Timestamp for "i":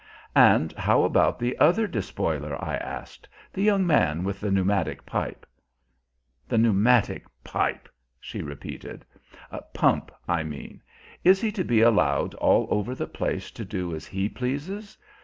2.59-2.75, 10.27-10.41